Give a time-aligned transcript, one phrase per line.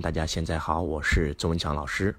[0.00, 2.14] 大家现在好，我是周文强老师。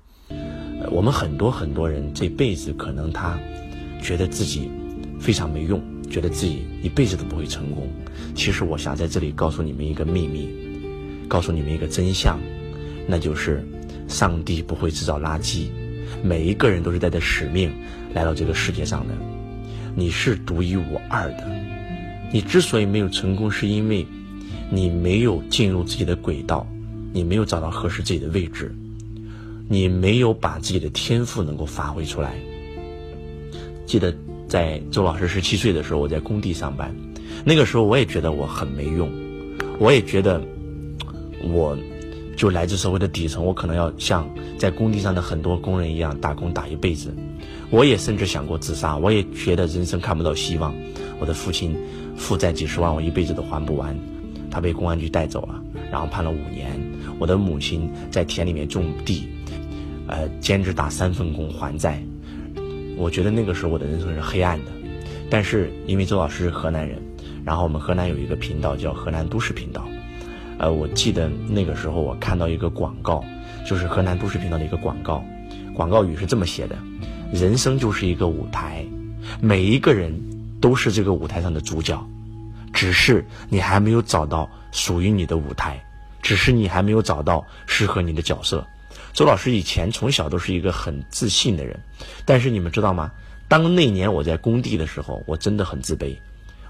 [0.92, 3.40] 我们很多很多人这辈子可能他
[4.02, 4.70] 觉得自己
[5.20, 7.90] 非常没用，觉得自己一辈子都不会成功。
[8.36, 10.48] 其实我想在这里告诉你们一个秘密，
[11.28, 12.40] 告诉你们一个真相，
[13.08, 13.66] 那就是
[14.08, 15.70] 上帝不会制造垃圾，
[16.24, 17.74] 每一个人都是带着使命
[18.14, 19.14] 来到这个世界上的。
[19.96, 21.50] 你是独一无二的。
[22.32, 24.06] 你之所以没有成功，是因为
[24.70, 26.68] 你没有进入自己的轨道。
[27.14, 28.74] 你没有找到合适自己的位置，
[29.68, 32.36] 你没有把自己的天赋能够发挥出来。
[33.86, 34.14] 记得
[34.48, 36.96] 在周老师十七岁的时候，我在工地上班，
[37.44, 39.10] 那个时候我也觉得我很没用，
[39.80, 40.42] 我也觉得
[41.44, 41.78] 我
[42.38, 47.14] 就来自社会的底层，我可能要像在工地上的很多工人一样打工打一辈子。
[47.70, 50.74] 我也甚至想过自杀，我也觉得人生看不到希望。
[51.20, 51.76] 我的父亲
[52.18, 53.98] 负债几十万，我一辈子都还不完，
[54.50, 56.80] 他被公安局带走了，然后判了五年。
[57.22, 59.30] 我的母亲在田里面种地，
[60.08, 62.02] 呃，兼职打三份工还债。
[62.98, 64.72] 我觉得那个时候我的人生是黑暗的。
[65.30, 67.00] 但是因为周老师是河南人，
[67.46, 69.88] 然后我们河南有一个频道叫河南都市频道。
[70.58, 73.24] 呃，我记得那个时候我看到一个广告，
[73.68, 75.24] 就是河南都市频道的一个广告，
[75.76, 76.76] 广告语是这么写的：
[77.32, 78.84] 人生就是一个舞台，
[79.40, 80.12] 每一个人
[80.60, 82.04] 都是这个舞台上的主角，
[82.74, 85.80] 只是你还没有找到属于你的舞台。
[86.22, 88.66] 只是你还没有找到适合你的角色。
[89.14, 91.78] 周老师以前从小都是一个很自信的人，
[92.26, 93.12] 但是你们知道吗？
[93.48, 96.16] 当那年我在工地的时候，我真的很自卑，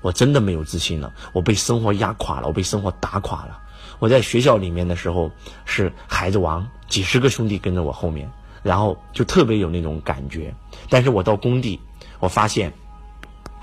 [0.02, 3.62] 我真的没有自信了，我被生活压垮了，我被生活打垮了。
[4.00, 5.32] 我在学校里面的时候
[5.66, 8.28] 是孩子王，几十个兄弟跟着我后面，
[8.64, 10.52] 然后就特别有那种感觉。
[10.90, 11.80] 但是我到工地，
[12.20, 12.74] 我发现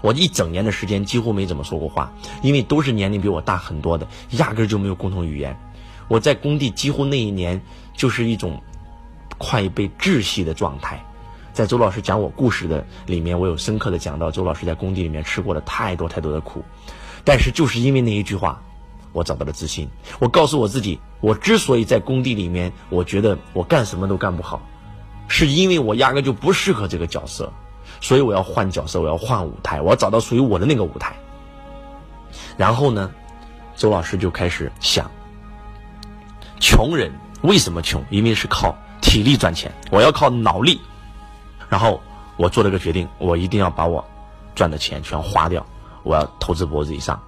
[0.00, 5.58] 我一整年的时间几乎没怎么说过话，因为都是年龄比我大很多的，压根就没有共同语言。
[6.08, 7.60] 我在工地几乎那一年
[7.94, 8.60] 就是一种
[9.36, 11.00] 快被窒息的状态，
[11.52, 16.64] 在周老师讲我故事的里面，我有深刻的讲到周老师在工地里面吃过了太多太多的苦，
[17.24, 18.60] 但是就是因为那一句话，
[19.12, 19.88] 我找到了自信。
[20.18, 24.60] 我告诉我自己，我之所以在工地里面，我觉得我干什么都干不好，
[25.28, 27.52] 是因为我压根就不适合这个角色，
[28.00, 31.14] 所以我要换角色，我要换舞台，我要找到属于我的那个舞台。
[32.56, 33.10] 然后呢，
[33.76, 35.10] 周老师就开始想。
[36.60, 38.04] 穷人为什么穷？
[38.10, 40.80] 因为是靠体力赚钱，我要靠脑力。
[41.68, 42.00] 然后
[42.36, 44.04] 我做了个决定，我一定要把我
[44.54, 45.64] 赚的钱全花掉，
[46.02, 47.20] 我要投资脖子以上。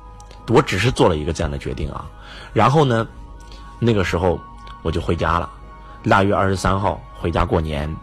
[0.49, 2.05] 我只是做了一个这样的决定啊。
[2.53, 3.07] 然后呢，
[3.79, 4.41] 那个时候
[4.83, 5.49] 我就回家了。
[6.05, 7.95] 腊月二十三号回家过年，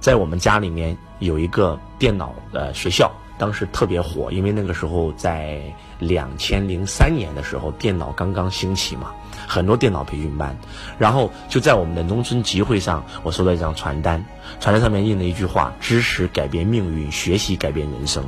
[0.00, 3.10] 在我们家里面有一个电脑的学校。
[3.44, 5.60] 当时特别火，因为那个时候在
[5.98, 9.12] 两千零三年的时候，电脑刚刚兴起嘛，
[9.46, 10.56] 很多电脑培训班。
[10.98, 14.24] 然后就在我们的农村集会上，我收到一张传单，
[14.60, 18.24] 传单上面印了一句话：“知识改变命运，学习改变人生。”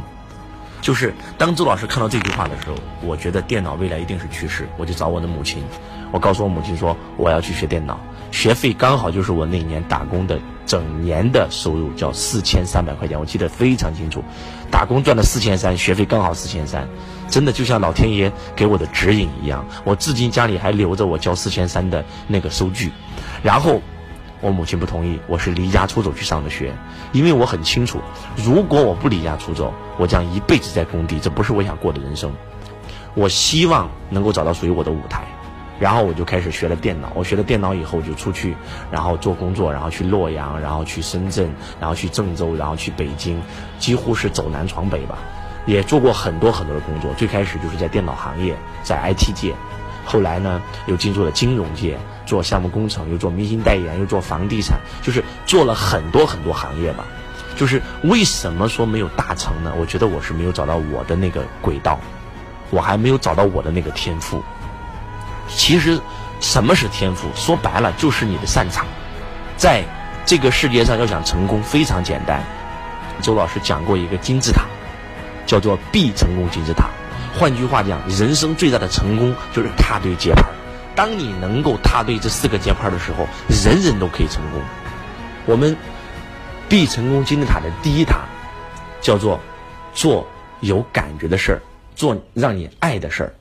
[0.82, 5.64] 就是当周老师看到这句话的时候，我觉得电脑未来一定是趋势，我就找我的母亲，
[6.12, 7.98] 我告诉我母亲说我要去学电脑，
[8.30, 10.38] 学费刚好就是我那年打工的。
[10.66, 14.20] 整年的收入叫四千三百块钱，我记得非常清楚。
[14.68, 16.88] 打工赚了四千三，学费刚好四千三，
[17.30, 19.64] 真的就像老天爷给我的指引一样。
[19.84, 22.90] 我至今家里还留着我交四千三的那个收据。
[23.44, 23.80] 然后
[24.40, 26.74] 我母亲不同意，我是离家出走去上的学，
[27.12, 28.00] 因为我很清楚，
[28.34, 32.32] 如果我不离家出走，我将一辈子在工地，这不是我想过的人生。
[33.14, 35.24] 我希望能够找到属于我的舞台。
[35.78, 37.12] 然后我就开始学了电脑。
[37.14, 38.56] 我学了电脑以后就出去，
[38.90, 41.48] 然后做工作，然后去洛阳，然后去深圳，
[41.80, 43.40] 然后去郑州，然后去北京，
[43.78, 45.18] 几乎是走南闯北吧。
[45.66, 47.12] 也做过很多很多的工作。
[47.14, 49.52] 最开始就是在电脑行业，在 IT 界，
[50.04, 57.04] 后来呢又进入了金融界，做项目工程，又做明星代言，又做房地产，就是做了很多很多行业吧。
[57.56, 59.72] 就是为什么说没有大成呢？
[59.76, 61.98] 我觉得我是没有找到我的那个轨道，
[62.70, 64.42] 我还没有找到我的那个天赋。
[65.48, 66.00] 其实，
[66.40, 67.28] 什么是天赋？
[67.34, 68.86] 说白了就是你的擅长。
[69.56, 69.84] 在
[70.24, 72.42] 这个世界上，要想成功非常简单。
[73.22, 74.62] 周老师讲过一个金字塔，
[75.46, 76.90] 叫做必成功金字塔。
[77.38, 80.42] 换句话讲，人生最大的成功就是踏对节拍。
[80.94, 84.60] 当你能够踏对这四个节拍的时候，人人都可以成功。
[85.46, 85.76] 我们
[86.68, 88.20] 必成功金字塔的第一塔，
[89.00, 89.40] 叫做
[89.94, 90.26] 做
[90.60, 91.62] 有感觉的事儿，
[91.94, 93.34] 做让你爱的事儿。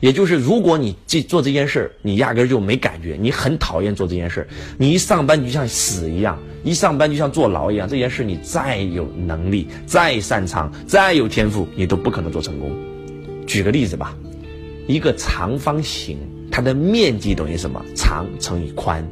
[0.00, 7.88] 也就是，如果你这做这件事儿，你压根儿就没感觉，你很讨厌做这件事儿，你一上班就像死一样，一上班就像坐牢一样。
[7.88, 12.70] 这件事你再有能力、再擅长、再有天赋，你都不可能做成功。
[13.46, 14.16] 举个例子吧，
[14.86, 16.16] 一个长方形，
[16.50, 17.84] 它的面积等于什么？
[17.96, 19.04] 长乘以宽，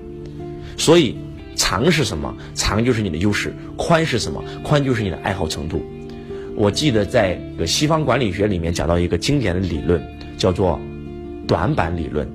[0.77, 1.17] 所以
[1.57, 2.33] 长是什么？
[2.55, 3.53] 长就是你的优势。
[3.77, 4.45] 宽是什么？
[4.63, 5.83] 宽就是你的爱好程度。
[6.55, 10.03] 我记得在西方管理学里面讲到一个经典的理论，
[10.37, 10.79] 叫做
[11.47, 12.29] 短板理论。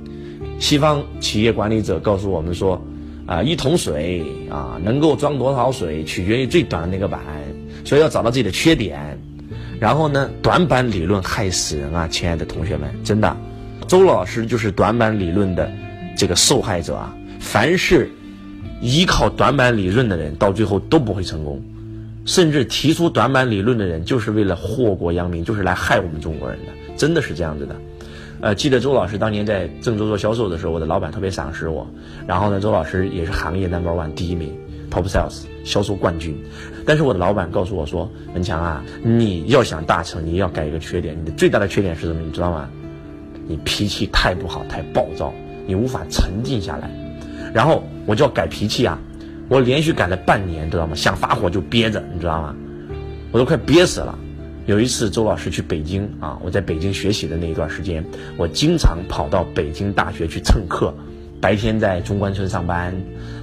[0.60, 2.82] 西方企业管理者告诉我们说，
[3.26, 7.20] 啊，一桶水啊，能够装多少水，取决于最短的那个板。
[7.84, 9.18] 所以要找到自己的缺点。
[9.80, 13.36] 然后呢，短板理论害死人啊，亲爱的同学们，真的，
[13.88, 15.72] 周老师就是短板理论的
[16.16, 17.16] 这个受害者啊。
[17.40, 18.08] 凡是
[18.82, 21.60] 依靠短板理论的人，到最后都不会成功。
[22.24, 27.76] 甚至提出短板理论的人，就是为了祸国殃民，就是来害我们中国人的，真的是这样子的。
[28.42, 31.88] 呃，记得周老师当年在郑州做销售的时候，我的老板特别赏识我。
[32.26, 34.52] 然后呢，周老师也是行业 number one 第一名
[34.90, 36.36] ，top sales 销售冠军。
[36.84, 41.16] 但是我的老板告诉我说：“文强啊，你要想大成，你要改一个缺点。
[41.20, 42.22] 你的最大的缺点是什么？
[42.22, 42.68] 你知道吗？
[43.48, 45.32] 你脾气太不好，太暴躁，
[45.68, 46.90] 你无法沉静下来。
[47.54, 48.98] 然后我就要改脾气啊！
[49.50, 50.96] 我连续改了半年，知道吗？
[50.96, 52.56] 想发火就憋着，你知道吗？
[53.32, 54.18] 我都快憋死了。
[54.68, 58.06] 有一次，周老师去北京啊，我在北京学习的那一段时间，
[58.38, 60.94] 我经常跑到北京大学去蹭课。
[61.40, 62.94] 白天在中关村上班，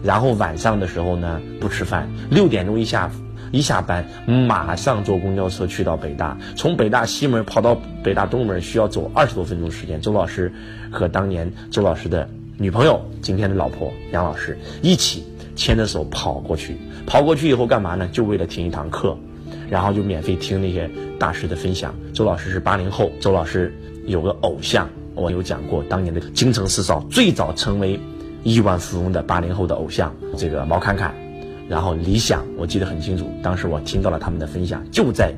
[0.05, 3.11] 然后晚上的时候呢不吃饭，六点钟一下。
[3.51, 7.75] 一下班，马上坐公交车去到北大，从北大西门跑到
[8.05, 9.99] 北大东门需要走二十多分钟时间。
[10.03, 10.53] 周老师
[10.91, 12.29] 和当年周老师的
[12.59, 15.25] 女朋友，今天的老婆杨老师一起
[15.57, 16.77] 牵着手跑过去。
[17.07, 18.07] 跑过去以后干嘛呢？
[18.13, 19.17] 就为了听一堂课，
[19.69, 21.95] 然后就免费听那些大师的分享。
[22.13, 23.73] 周老师是八零后，周老师
[24.07, 27.99] 有个偶像，我有讲过，当年的京城四少最早成为
[28.45, 31.15] 亿万富翁的八零后的偶像，这个毛侃侃。
[31.69, 35.35] 然后理想，我记得很清楚，当时我听到了他们的分享，就在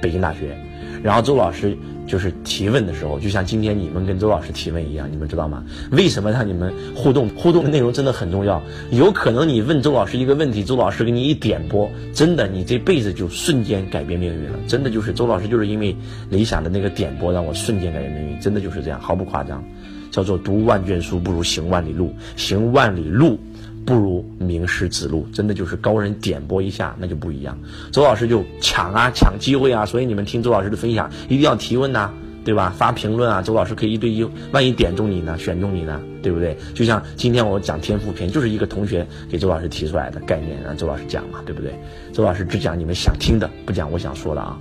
[0.00, 0.56] 北京大学。
[1.04, 5.62] 然后周老师就是提问的时候，就像今天你们跟周老师提问一样，你们知道吗？
[5.90, 7.28] 为什么让你们互动？
[7.36, 8.62] 互动的内容真的很重要。
[8.90, 14.58] 有可能你问周老师一个问题，周老师给你一点拨，真的你这辈子就瞬间改变命运了。
[14.66, 15.94] 真的就是周老师就是因为
[16.30, 19.62] 理想的那个点拨，让我瞬间改变命运，真的就是这样，毫不夸张。
[20.10, 23.38] 叫做读万卷书不如行万里路，行万里路。
[23.84, 27.58] 不如名师指路，真的就是高人点拨一下，那就不一样。
[27.92, 32.10] 周老师就抢啊，抢机会啊，所以你们听周老师的分享一定要提问呐，
[32.44, 32.72] 对吧？
[32.76, 36.56] 发评论啊，周老师可以一对一，万一点中你呢，选中你呢，对不对？
[36.74, 41.74] 就像今天我讲天赋篇，就是一个同学给周老师提出来的概念，让周老师讲嘛，对不对？
[42.12, 44.58] 周老师只讲你们想听的，不讲我想说的啊。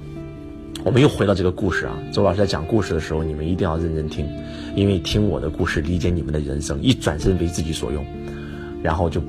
[0.83, 4.27] 我们又回到这个故事啊，周老师在讲故事的时候，你们一定要认真听，
[4.75, 8.05] 因为听我的故事，理解你们的人生，一转身为自己所用。
[8.83, 9.21] 然后就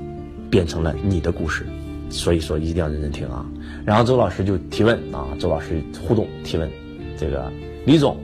[0.50, 1.64] 变成了你的故事，
[2.10, 3.46] 所以说一定要认真听啊。
[3.86, 6.68] 然后周老师就提问啊，周老师互动提问，
[7.16, 7.50] 这个
[7.86, 8.18] 李总，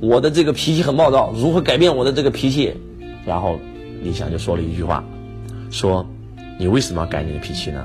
[0.00, 2.72] 我的这个脾气很暴躁，如何改变我的这个脾气？
[3.26, 3.58] 然后
[4.02, 5.04] 李想就说了一句话，
[5.70, 6.06] 说
[6.58, 7.84] 你为什么要改你的脾气呢？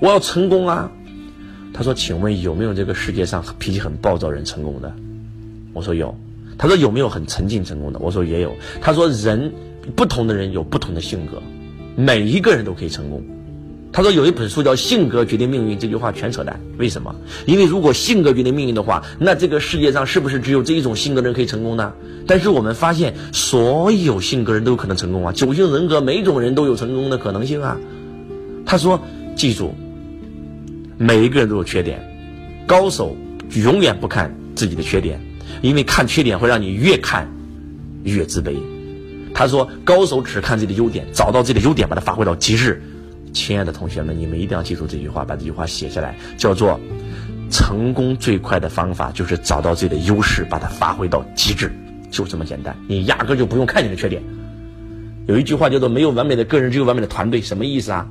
[0.00, 0.90] 我要成功啊。
[1.72, 4.92] 他说，请问有没有这个世界上脾气很暴躁人成功的？
[5.72, 6.14] 我说有。
[6.56, 8.00] 他说有没有很沉静成功的？
[8.00, 8.52] 我说也有。
[8.80, 9.52] 他说人
[9.94, 11.40] 不同的人有不同的性格。
[11.98, 13.20] 每一个人都可以成功。
[13.90, 16.60] 他说有一本书叫《性格决定命运》，这句话全扯淡。
[16.78, 17.12] 为什么？
[17.44, 21.92] 因为如果性格决定命运的话，那这个世界上是不是只有这一种性格的人可以成功呢？
[22.24, 25.32] 但是我们发现，所有性格人都有可能成功啊！
[25.32, 27.76] 九型人格，每种人都有成功的可能性啊。
[28.64, 29.00] 他说
[29.34, 29.74] ：“记住，
[30.98, 32.00] 每一个人都有缺点，
[32.64, 33.16] 高手
[33.56, 35.20] 永远不看自己的缺点，
[35.62, 37.28] 因为看缺点会让你越看
[38.04, 38.54] 越自卑。”
[39.38, 42.82] 他说：“高手只看自己的优点，找到自己的优点，把它发挥到极致。”
[43.32, 46.80] 亲爱的同学们，你们一定要记住这句话，把这句话写下来，叫做
[47.48, 51.70] “成功最快的方法就是找到自己的优势，把它发挥到极致，
[52.10, 52.76] 就这么简单。
[52.88, 54.20] 你压根就不用看你的缺点。”
[55.28, 58.08] 有一句话叫做“没有完美的个人，只有完美的团队”，什么意思啊？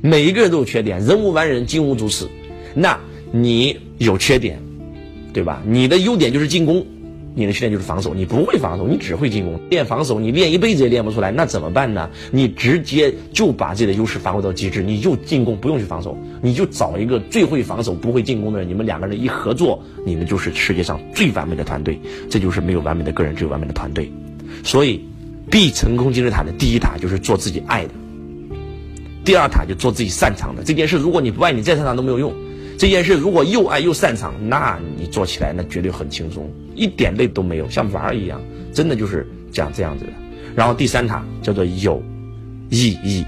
[0.00, 2.26] 每一个人都有缺点，人无完人，金无足赤。
[2.72, 2.98] 那
[3.32, 4.58] 你有缺点，
[5.34, 5.60] 对吧？
[5.66, 6.86] 你的优点就是进攻。
[7.34, 9.60] 你的训练就是防守，你不会防守，你只会进攻。
[9.68, 12.08] 练防守，你练一辈子也练不出来，那怎么办呢？
[12.30, 21.98] 你直接就把自己的优势发挥到极致，你就进攻，不用去防守，你就找一个最会防守、不会进攻的人，你们两个人一合作，你们就是世界上最完美的团队。
[22.30, 24.08] 这就是没有完美的个人，只有完美的团队。
[24.62, 25.04] 所以，
[25.50, 27.90] 必成功金字塔的第一塔就是做自己爱的，
[29.24, 30.62] 第二塔就做自己擅长的。
[30.62, 32.32] 这件事，如果你不爱你再擅长都没有用。
[32.76, 38.40] 这件事如果又爱又擅长，那你做起来那绝对很轻松，一点累都没有，像玩儿一样，
[38.72, 40.12] 真的就是讲这样子的。
[40.54, 42.02] 然后第三塔叫做有
[42.70, 43.24] 意义。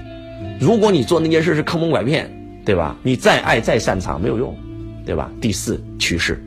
[0.59, 2.29] 如果你做那件事是坑蒙拐骗，
[2.65, 2.97] 对吧？
[3.03, 4.55] 你再爱再擅长没有用，
[5.05, 5.31] 对吧？
[5.39, 6.41] 第四趋势，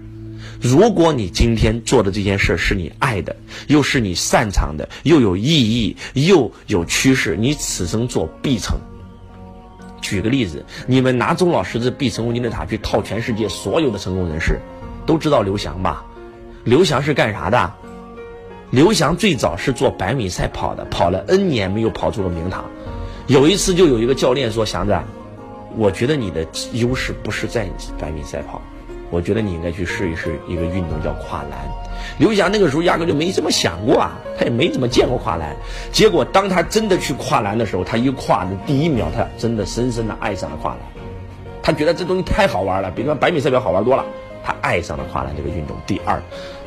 [0.60, 3.34] 如果你今天做的这件事是你爱的，
[3.68, 8.78] 又是你擅长的，又有意义，又有趋势，你此生做必成。
[10.00, 14.60] 举个例子，你们拿钟老师这必成功金字塔去套全世界所有的成功人士，
[15.06, 16.04] 都知道刘翔吧？
[16.64, 17.72] 刘翔是干啥的？
[18.70, 22.64] 刘翔最早是做百米赛跑的，跑了 N 年没有跑出个名堂。
[23.26, 24.96] 有一次就有一个教练说：“祥子，
[25.76, 28.62] 我觉得你的优势不是在百米赛跑，
[29.10, 31.68] 我觉得你应该去试一试一个运动叫跨栏。”
[32.18, 35.54] 刘翔那个时候压根就没这么想过啊，他也没怎么见过跨栏。
[35.92, 40.80] 结果当他真的去跨栏的时候，他一跨的第一秒，他真的深深的爱上了跨栏。
[41.62, 44.04] 他觉得这东西太好玩了，比那百米赛跑好玩多了。
[44.42, 45.76] 他爱上了跨栏这个运动。
[45.86, 46.20] 第二，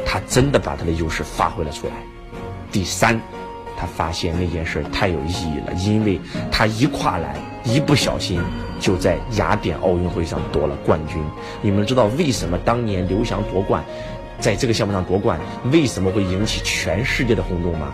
[0.06, 1.94] 他真的把他的优势发挥了出来。
[2.72, 3.20] 第三，
[3.76, 6.20] 他发现那件事太有意义了，因为
[6.52, 7.36] 他一跨栏，
[7.66, 8.42] 一不小心
[8.80, 11.22] 就在雅典奥运会上夺了冠军。
[11.62, 13.84] 你们知道为什么当年刘翔夺冠？
[14.40, 15.40] 在这个项目上夺冠，
[15.72, 17.94] 为什么会引起全世界的轰动吗？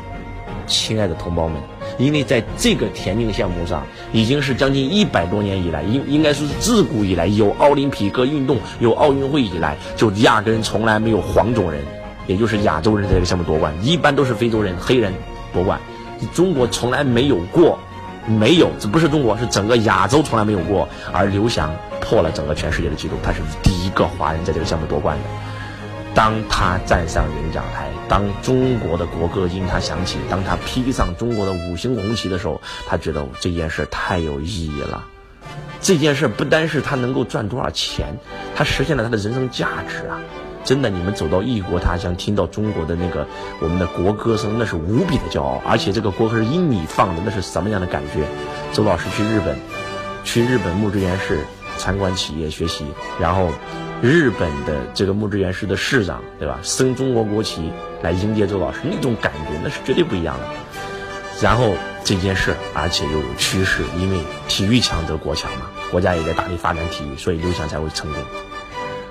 [0.65, 1.61] 亲爱的同胞们，
[1.97, 11.83] 因为在这个田径项目上，已经是将近一百多年以来，应应该说是自古以来有奥林匹克运动、有奥运会以来，就压根从来没有黄种人，
[12.25, 15.13] 也就是亚洲人在这个项目夺冠，一般都是非洲人、黑人
[15.53, 15.79] 夺冠。
[16.33, 17.77] 中国从来没有过，
[18.29, 20.87] 没有，这不是中国，是整个亚洲从来没有过。
[21.11, 25.23] 而刘翔破了整个全世界的纪录，他是第一个华人在这个项目夺冠的。
[26.15, 35.03] 当他站上领奖台，当中国的国歌因他响起，当他披上中国的五星红旗的时候，他觉得这件事太有意义了。
[35.81, 38.07] 这件事不单是他能够赚多少钱，
[38.55, 40.19] 他实现了他的人生价值啊！
[40.69, 43.25] 真的，你们走到异国他乡，听到中国的那个
[43.59, 45.59] 我们的国歌声，那是无比的骄傲。
[45.65, 48.23] 而且这个国歌是因你放的，那是什么样的感觉？
[48.71, 49.57] 周老师去日本，
[50.23, 51.39] 去日本木之原市
[51.79, 52.85] 参观企业学习，
[53.19, 53.49] 然后。
[54.01, 56.57] 日本的这个木之原市的市长，对吧？
[56.63, 57.69] 升中国国旗
[58.01, 60.45] 来迎接周老师，那种感觉那是绝对不一样的。
[61.41, 61.73] 然后
[62.05, 68.23] 这件事，而且又有趋势，因为体育强则国强嘛，国家也在大力发展体育，所以刘翔才会成功。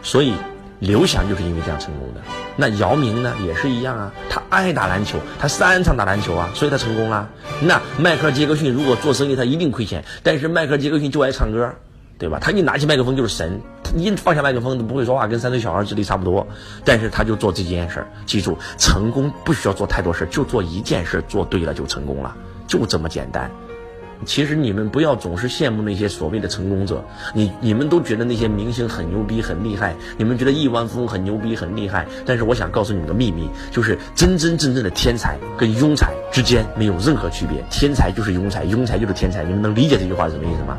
[0.03, 0.33] 所以
[0.81, 2.21] 刘翔就是因为这样成功的。
[2.57, 7.29] 那姚明呢，也是一样啊，他爱打篮球，他擅长打篮球啊，所以他成功了。
[7.61, 11.73] 那迈克尔杰克逊如果做生意，他一定亏钱，但是迈克尔杰克逊就爱唱歌。
[12.21, 12.41] 对吧？
[12.41, 13.61] 他一拿起麦克风就是神，
[13.97, 16.45] 一放下麦克风都不会说话，跟三岁小孩智力差不多。
[16.85, 22.35] 但是他就做这件事儿，记住，成功不需要做太多事儿，就做一件事，做对了就成功了，
[22.67, 23.49] 就这么简单。
[24.25, 32.07] 其实你们不要总是羡慕那些所谓的成功者，你你们都觉得那些明星很牛逼很厉害，你们觉得亿万富翁很牛逼很厉害。
[32.27, 39.45] 但是我想告诉你们个秘密，就是真真正正的天才跟庸才之间没有任何区别，天才就是庸才，庸才就是天才。
[39.45, 40.77] 你们能理解这句话是什么意思吗？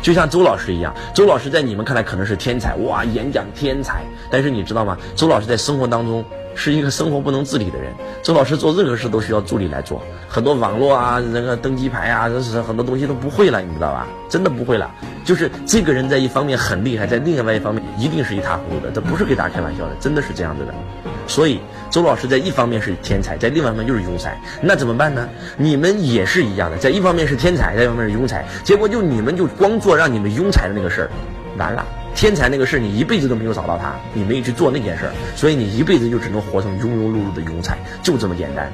[0.00, 4.04] 就像周老师一样，周老师在你们看来可能是天才，哇，演讲天才。
[4.30, 4.96] 但是你知道吗？
[5.16, 7.92] 周老师在生活当中是一个生活不能自理的人。
[8.22, 14.06] 周老师做任何事都需要助理来做，很多网络啊，那个登机牌啊，这是很多东西都不会了，你知道吧？
[14.28, 14.90] 真的不会了。
[15.24, 20.74] 就是这个人在一方面很厉害，在另外一方面一定是一塌糊涂的，这不是给大家开玩笑的，真的是这样子的。
[21.26, 21.60] 所以，
[21.90, 24.38] 周老师在一方面是天才，在另外一方面就是庸才。
[24.60, 25.28] 那怎么办呢？
[25.56, 28.44] 你们也是一样的，在一方面是天才，在一方面是庸才。
[28.64, 31.10] 结果就你们就光做让你们庸才的那个事儿，
[31.56, 31.86] 完了。
[32.14, 38.72] 天才那个事儿，你一辈子都没有找到他，你没有去做那件事儿，所以你一辈子就只能活成庸庸碌碌的庸才，就这么简单。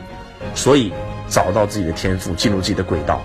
[0.54, 0.92] 所以，
[1.28, 3.22] 找到自己的天赋，进入自己的轨道。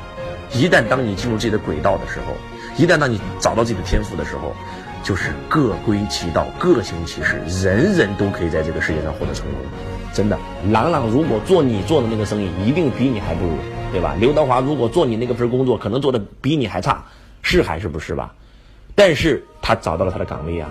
[0.53, 2.33] 一旦当你进入自己的轨道的时候，
[2.77, 4.55] 一旦当你找到自己的天赋的时候。
[5.01, 9.55] 就是各归其道，各行其事，人人都可以在这个世界上获得成功。
[10.13, 10.37] 真的，
[10.71, 13.53] 朗朗如果做你做的那个生意，一定比你还不如，
[13.93, 14.13] 对吧？
[14.19, 17.05] 刘德华如果做你那个份工作，可能做的比你还差，
[17.41, 18.33] 是还是不是吧？
[18.99, 20.69] 但是他找到了他的岗位啊，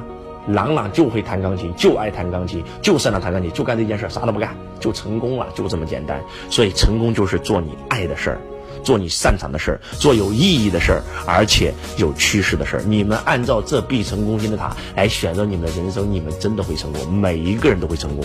[0.49, 6.20] 朗朗就会弹钢琴，就爱弹钢琴，就擅长弹钢琴，就干这件事儿，啥都不干，就成功了，就这么简单。
[6.50, 8.38] 所以，成功就是做你爱的事儿。
[8.85, 12.82] 做你擅长的事儿，做有意义的事儿，而且有趋势的事儿。
[12.85, 17.11] 你们按照这必成功金字塔来选择你们的人生，你们真的会成功。
[17.11, 18.23] 每一个人都会成功。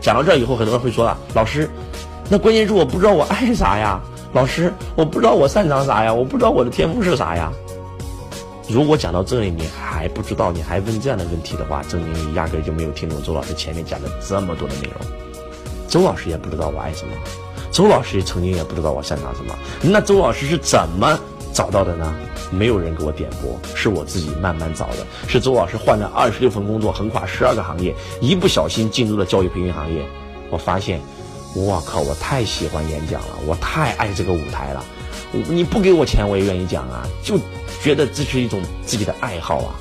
[0.00, 1.68] 讲到这儿以后，很多人会说了：“老师，
[2.30, 4.00] 那关键是我不知道我爱啥呀？
[4.32, 6.14] 老师，我不知道我擅长啥呀？
[6.14, 7.52] 我不知道我的天赋是啥呀？”
[8.68, 14.94] 如果讲到这里你还不知道，你还问这样的问题的话，证明你压根就没有听懂周老师前面讲的这么多的内容。
[15.88, 17.12] 周老师也不知道我爱什么。
[17.70, 21.18] 周老师曾经也不知道我擅长什么，那周老师是怎么
[21.52, 22.14] 找到的呢？
[22.50, 25.06] 没有人给我点拨，是我自己慢慢找的。
[25.26, 30.04] 是周老师换了二十六份工作，横跨十二个行业，一不小心进入了教育培训行业。
[30.50, 31.00] 我发现，
[31.54, 34.84] 我靠，我太喜欢演讲了，我太爱这个舞台了。
[35.32, 37.36] 你不给我钱，我也愿意讲啊，就
[37.84, 39.76] 觉得这是一种自己的爱好啊。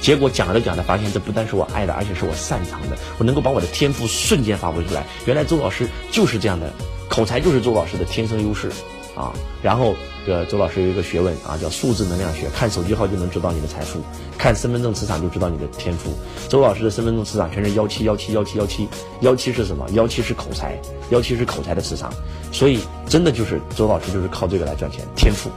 [0.00, 5.06] 结果讲着讲着，发现这不单是我爱的，而且是我擅长的，我能够把我的天赋瞬间发挥出来。
[5.24, 6.72] 原来周老师就是这样的。
[7.08, 8.68] 口才就是周老师的天生优势，
[9.16, 9.32] 啊。
[9.62, 9.94] 然后，
[10.26, 13.98] 呃，周老师有一个学问啊，叫数字能量学，看手机号就能知道你的财富，
[14.36, 16.12] 看身份证磁场就知道你的天赋。
[16.50, 18.86] 周老师的身份证磁场全是幺七幺七幺七幺七，
[19.22, 19.86] 幺七是什么？
[19.94, 20.78] 幺七是口才，
[21.10, 22.12] 幺七是口才的磁场。
[22.52, 25.50] 所以，真的就是周老师就是靠这个来赚钱，天赋。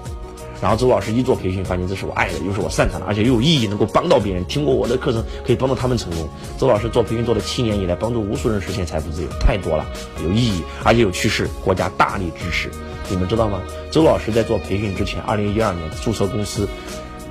[0.62, 4.46] 然后周老师一做培训，发现这是我爱的，又是我擅长的，而且又有意义，能够帮到别人。
[4.46, 6.30] 听过我的课程，可以帮助他们成功。
[6.60, 9.84] 周老师做培训做了七年以来，帮助无数人实现财富自由，太多了，
[10.24, 12.70] 有意义，而且有趋势，国家大力支持。
[13.10, 13.60] 你们知道吗？
[13.90, 16.70] 周老师在做培训之前，二零一二年注册公司，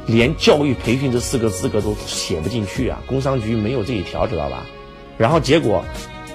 [0.07, 4.67] 连教育培训这四个资格都写不进去啊，工商局没有这一条，知道吧？
[5.17, 5.85] 然后结果。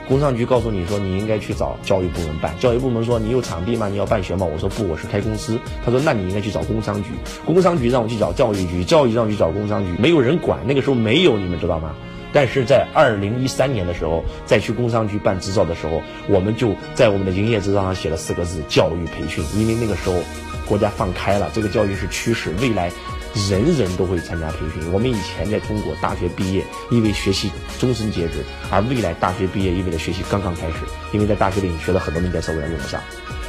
[0.08, 3.90] 工商局告诉你说你应该去找教育部门办，教育部门说你有场地吗？
[3.90, 4.46] 你要办学吗？
[4.46, 5.60] 我说不，我是开公司。
[5.84, 7.10] 他说那你应该去找工商局，
[7.46, 10.60] 工商局让我去找教育局，教育让我去找工商局，没有人管。
[10.68, 11.96] 那个时候没有，你们知道吗？
[12.32, 19.44] 但是在二零一三年的时候，再去工商局办执照的时候，我们就在我们的营业执照上写了四个字：教育培训。
[19.56, 20.16] 因为那个时候
[20.68, 22.92] 国家放开了，这个教育是趋势，未来。
[23.50, 24.92] 人人都会参加培训。
[24.92, 30.76] 我们以前在中国大学毕业意味学习终身截止，而未来大学毕业意味着学习刚刚开始。
[31.12, 33.02] 因为在大学里你学了很多东西，在社会上用不上，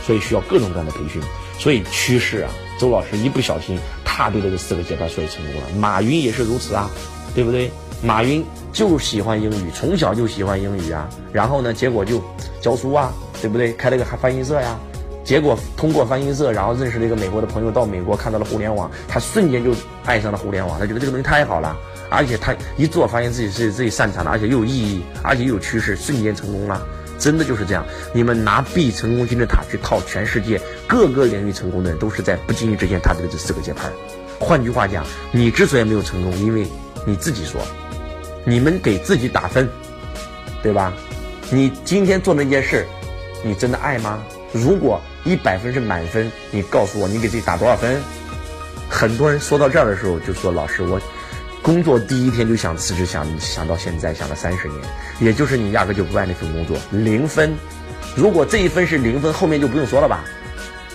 [0.05, 1.23] 所以需要各种各样的培训。
[1.59, 5.69] 所以趋势啊，周老师一不小心踏对了这四个节拍，所以成功了。
[5.79, 6.91] 马云也是如此啊，
[7.35, 7.71] 对不对？
[8.03, 12.23] 马云就喜欢英语，从小就喜欢英语啊，然后呢，结果就
[12.61, 13.73] 教书啊，对不对？
[13.73, 14.79] 开了个还翻译社呀。
[15.27, 21.77] 结果通过翻译社，然后认识了一个美国的朋友，到美国看到了互联网，他瞬间就爱上了互联网，他觉得这个东西太好了，
[22.09, 26.81] 而且他一做发现自己是自己擅长的，而且又有意义，而且又有趋势，瞬间成功了，
[27.19, 27.85] 真的就是这样。
[28.13, 33.89] 你们拿 B 成功金字塔去套全世界各个领域成功的人，都是在不经意之间踏对了这四个节拍。
[34.39, 36.69] 换句话讲，你之所以没有成功，因为
[37.05, 37.61] 你自己说，
[38.45, 39.69] 你们给自己打分，
[40.63, 40.93] 对吧？
[41.51, 42.87] 你今天做那件事，
[43.43, 44.23] 你真的爱吗？
[44.53, 48.01] 如果一百分是满分，你告诉我你给自己打多少分？
[48.89, 51.01] 很多人说到这儿的时候就说：“老师，我
[51.61, 54.81] 工作第一天就想辞职，想想到现在想了三十年，
[55.19, 57.53] 也就是你压根就不爱那份工作，零分。
[58.15, 60.25] 如果这一分是零分，后面就不用说了吧？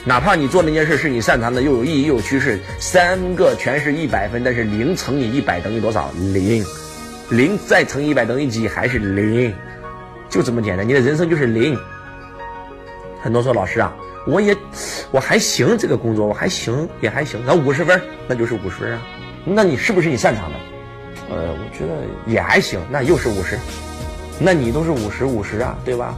[0.05, 6.09] 哪怕你做那件事是你擅长的，又有意义又有趋势，三个全是一百分，但是零乘以一百等于多少？
[6.33, 6.65] 零，
[7.29, 8.69] 零再乘一百等于几？
[8.69, 9.53] 还是零？
[10.29, 11.77] 就这么简单，你的人生就是零。
[13.21, 13.93] 很多说老师啊。”
[14.25, 14.55] 我也，
[15.11, 17.41] 我还行，这个工作我还行，也还行。
[17.45, 19.01] 那五十分，那就是五十分啊。
[19.43, 20.57] 那你是不是你擅长的？
[21.29, 23.57] 呃，我觉得也还行，那又是五十。
[24.39, 26.15] 那你都是五十五十啊，对吧？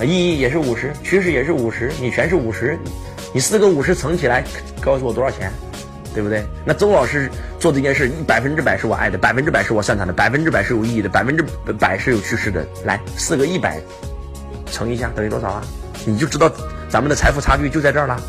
[0.00, 2.78] 意义也是五十，趋势也是五十，你全是五十。
[3.32, 4.44] 你四个五十乘起来，
[4.80, 5.50] 告诉我多少钱？
[6.12, 6.44] 对不对？
[6.66, 11.42] 那周老师做这件事，百分之百是我爱的，百分之百是我擅长的，百分之百是有意义的，百分之
[11.78, 12.66] 百是有趋势的。
[12.84, 13.80] 来，四个一百
[14.66, 15.64] 乘一下等于多少啊？
[16.04, 16.52] 你就知道。
[16.92, 18.20] 咱们的财富差距就在这儿了，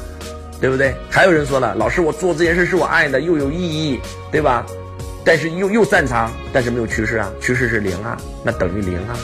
[0.61, 0.95] 对不对？
[1.09, 3.99] 还有人说了，老师，我做这件事是我爱的，又有意义，
[4.31, 4.65] 对吧？
[5.25, 9.19] 但是又又擅长，但是没有趋势啊，趋势是零啊，那等于零啊。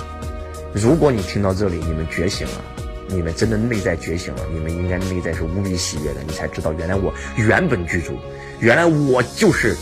[0.74, 2.62] 如果你听到这里，你们觉醒了，
[3.08, 8.20] 你们真的内在觉醒了，你们应该内在是无比喜悦的，你才知道原来我原本具足，
[8.60, 9.74] 原来我就是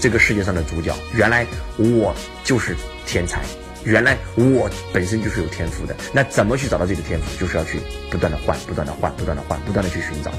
[0.00, 1.46] 这个世界上的主角，原来
[1.76, 2.74] 我就是
[3.04, 3.42] 天才。
[3.84, 7.38] 原来我本身就是有天赋的，那怎么去找到这个天赋？
[7.38, 10.30] 就是要去不断的换，不断的换，不断的换，不断的去寻找。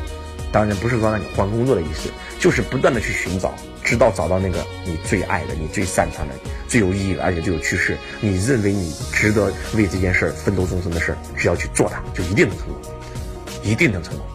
[0.52, 6.34] 当然不是说让你换工作的意思，就是不断的去寻找，直到找到那个你最爱的、你最擅长的、
[6.68, 12.76] 最有意义的，而且最有趋势，你认为你值得为这件事奋斗终身的事，只要去做它，就一定能成功，
[13.64, 14.26] 一定能成功。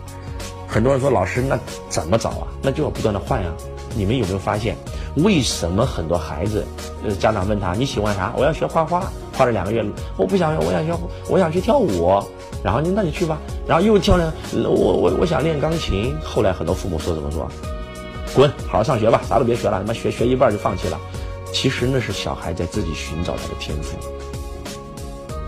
[0.68, 2.48] 很多人说老师，那怎么找啊？
[2.62, 3.52] 那就要不断的换呀。
[3.96, 4.76] 你们有没有发现？
[5.16, 6.66] 为什么很多孩子，
[7.04, 8.32] 呃，家长问他你喜欢啥？
[8.36, 9.84] 我要学画画，画了两个月，
[10.16, 10.92] 我不想学，我想学，
[11.28, 12.20] 我想去跳舞。
[12.64, 13.38] 然后你那你去吧。
[13.66, 16.16] 然后又跳了，我我我想练钢琴。
[16.24, 17.48] 后来很多父母说怎么说？
[18.34, 20.98] 滚，好好上学吧，啥都别学了，他妈学学一半就放弃了。
[21.52, 23.96] 其实那是小孩在自己寻找他的天赋，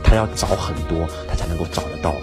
[0.04, 2.14] 他要找很多，他才能够找得到。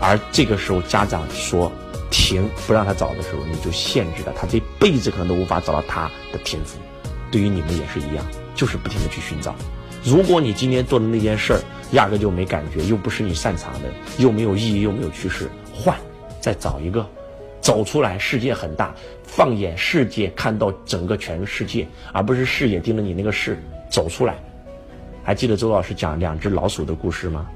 [0.00, 1.72] 而这个时候家长说。
[2.10, 6.78] 停，不让他找的时候，你就限制了他这辈子可能都无法找到他的天赋。
[7.30, 9.54] 对于你们也是一样，就是不停的去寻找。
[10.04, 11.60] 如果你今天做的那件事儿
[11.92, 15.94] 压根就没感觉，又不是你擅长的，又没有意义，又没有趋势，换，
[16.40, 17.06] 再找一个，
[17.60, 18.18] 走出来。
[18.18, 18.94] 世界很大，
[19.24, 23.58] 放眼世界，看到整个全世界，而不是视野盯着你那个事，
[23.90, 24.36] 走出来。
[25.22, 27.46] 还记得周老师讲两只老鼠的故事吗？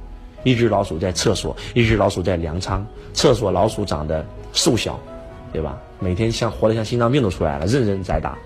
[0.43, 2.85] 一只老鼠在厕所，一只老鼠在粮仓。
[3.13, 4.99] 厕所老鼠长得瘦小，
[5.53, 5.79] 对吧？
[5.99, 8.37] 每天像活得像心脏病都出来了，任人宰打。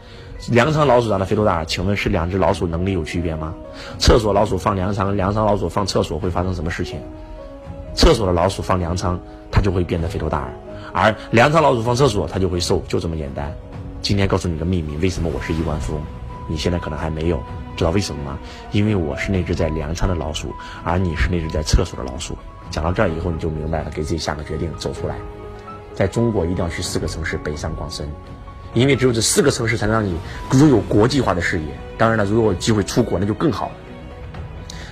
[0.51, 3.55] 粮仓老鼠长得肥头大耳，请问是两只老鼠能力有区别吗？
[3.99, 7.01] 厕所老鼠放粮仓，粮仓老鼠放厕所会发生什么事情？
[7.95, 9.19] 厕所的老鼠放粮仓，
[9.51, 10.53] 它就会变得肥头大耳，
[10.93, 13.51] 而粮仓老鼠放厕所，它就会瘦，就这么简单。
[14.03, 16.03] 今天告诉你个秘密，为什么我是亿万富翁？
[16.49, 17.41] 你现在可能还没有
[17.77, 18.39] 知道为什么吗？
[18.73, 22.37] 因为我是那只在粮仓的老鼠，而你是那只在厕所的老鼠。
[22.71, 25.15] 讲到这儿以后，你就明白了，给自己下个决定，走出来。
[25.95, 28.09] 在中国一定要去四个城市，北上广深，
[28.75, 30.19] 因为只有这四个城市才能让你
[30.59, 31.67] 拥有国际化的视野。
[31.97, 33.75] 当然了，如果有机会出国，那就更好了。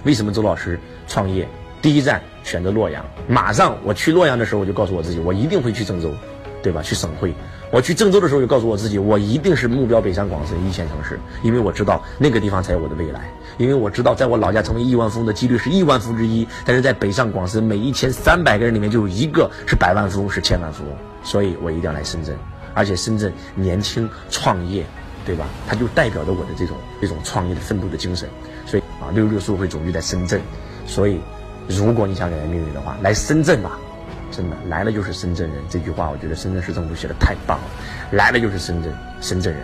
[0.05, 1.49] 为什么周老师创业
[1.83, 3.05] 第一站选择洛阳？
[3.27, 6.14] 马上我去洛阳的时候，我就告诉我自己，我一定会去郑州，
[6.62, 6.81] 对吧？
[6.81, 7.35] 去省会。
[7.74, 13.28] 我去郑州的时候，就告诉我自己，我一定是目标北上广深一线城市，因为我知道那个地方才有我的未来。
[13.58, 20.92] 因为我知道，在我老家成为亿万富翁的几率是亿万富翁之一，但是在北上广深，每一千三百个人里面就有一个是百万富翁，是千万富翁。
[21.24, 22.37] 所以我一定要来深圳，
[22.74, 24.87] 而且深圳年轻创业，
[25.26, 25.44] 对吧？
[25.66, 28.28] 它就代表着我的这种这种创业的奋斗的精神。
[28.66, 30.40] 所以啊，六六书会总局在深圳，
[30.87, 31.18] 所以
[31.66, 33.76] 如果你想改变命运的话，来深圳吧，
[34.35, 35.62] 真的来了就是深圳人。
[35.70, 37.64] 这句话我觉得深圳市政府写的太棒了，
[38.12, 39.62] 来了就是深圳深圳人，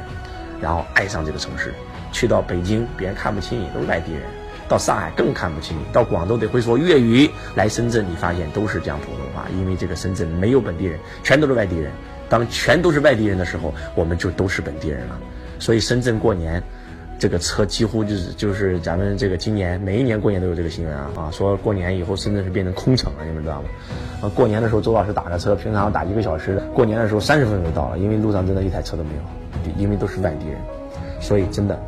[0.61, 1.75] 然后爱上这个城市。
[2.13, 4.23] 去到北京，别人看不起你，都是外地人；
[4.69, 7.31] 到上海更看不起你；到广州得会说粤语。
[7.55, 11.91] 来深圳，你发现都是讲普通话，因为这个深圳没有本地人，全都是外地人。
[12.29, 15.19] 当全都是外地人的时候，我们就都是本地人了。
[15.59, 16.63] 所以深圳过年，
[17.21, 23.69] 这个车几乎就是就是咱们这个今年每一年过年都有这个新闻啊啊，说过年以后深圳是变成空城了，你们知道吗？
[24.23, 30.59] 啊，过年的时候周老师打个车，平常打一个小时的，过年的时候三十分钟就到了，因为路上真的一台车都没有，因为都是外地人，
[31.21, 31.79] 所以真的。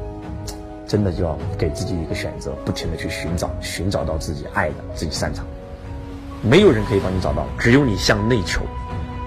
[0.85, 5.43] 真的就要给自己一个选择，不停的去寻找，寻找到自己爱的、自己擅长。
[6.43, 8.61] 没有人可以帮你找到，只有你向内求，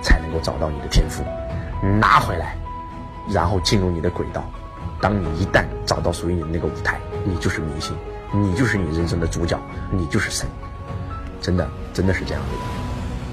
[0.03, 1.23] 才能够找到你的天赋，
[1.99, 2.55] 拿回来，
[3.33, 4.43] 然后进入你的轨道。
[5.05, 7.95] 当你一旦找到属于你的那个舞台，你就是明星，
[8.33, 9.55] 你就是你人生的主角，
[9.91, 10.47] 你就是神。
[11.39, 12.57] 真的，真的是这样子的。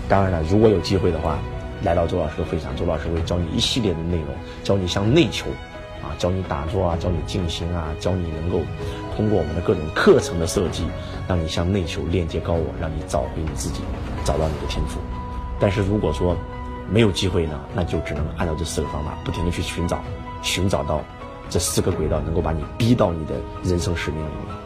[0.06, 1.38] 当然了，如果有机会的话，
[1.82, 4.26] 来到周老师的会场，周老师会教你一系列的内容，
[4.62, 5.46] 教你向内求。
[6.02, 8.60] 啊，教你打坐啊，教你静心啊，教你能够
[9.16, 10.86] 通过我们的各种课程的设计，
[11.26, 13.80] 让你向内求，链接高我，让你找回你自己，
[14.26, 15.00] 找到你的天赋。
[15.58, 16.36] 但是如果说
[16.90, 20.04] 没有机会呢，那就只能按照这四个方法，不停的去寻找，
[20.42, 21.00] 寻找到
[21.52, 24.56] 这四个轨道，能够把你逼到你的人生使命里面。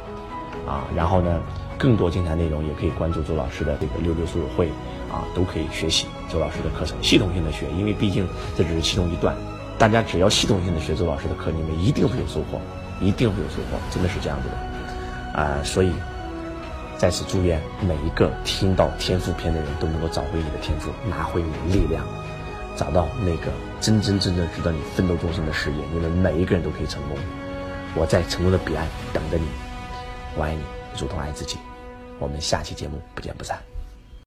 [0.73, 1.41] 啊，然后呢，
[1.77, 4.69] 更多精彩内容也可以关注周老师的这个六六书友会，
[5.11, 9.37] 啊，都可以学习周老师的课程，系统性的学，因为毕竟这只是其中一段。
[9.79, 12.61] 大家只要系统性的学周老师的课，你们一定会有收获，
[13.01, 15.93] 一定会有收获，真的是这样子的，啊，所以
[16.97, 22.03] 在此祝愿每一个听到天赋篇的人都能够找回你的天赋，拿回你的力量，
[22.77, 27.17] 找到那个真真正正值得你奋斗终身的事业，你们每一个人都可以成功。
[27.95, 29.47] 我在成功的彼岸等着你，
[30.37, 30.63] 我爱你，
[31.01, 31.57] 如同爱自己。
[32.19, 33.76] 我们下期节目不见不散。